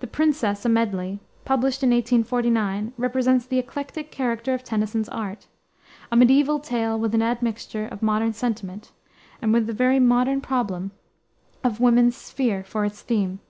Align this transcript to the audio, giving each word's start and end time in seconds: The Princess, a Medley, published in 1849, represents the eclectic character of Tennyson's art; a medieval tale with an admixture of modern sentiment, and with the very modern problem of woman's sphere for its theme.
The 0.00 0.06
Princess, 0.06 0.64
a 0.64 0.70
Medley, 0.70 1.20
published 1.44 1.82
in 1.82 1.90
1849, 1.90 2.94
represents 2.96 3.44
the 3.44 3.58
eclectic 3.58 4.10
character 4.10 4.54
of 4.54 4.64
Tennyson's 4.64 5.10
art; 5.10 5.48
a 6.10 6.16
medieval 6.16 6.58
tale 6.58 6.98
with 6.98 7.14
an 7.14 7.20
admixture 7.20 7.86
of 7.86 8.02
modern 8.02 8.32
sentiment, 8.32 8.92
and 9.42 9.52
with 9.52 9.66
the 9.66 9.74
very 9.74 10.00
modern 10.00 10.40
problem 10.40 10.92
of 11.62 11.78
woman's 11.78 12.16
sphere 12.16 12.64
for 12.64 12.86
its 12.86 13.02
theme. 13.02 13.40